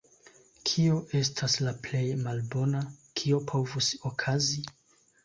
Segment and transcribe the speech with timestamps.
[0.69, 2.81] Kio estas la plej malbona,
[3.21, 4.65] kio povus okazi?